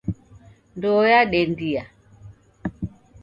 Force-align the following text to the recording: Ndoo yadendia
Ndoo 0.77 1.01
yadendia 1.11 1.83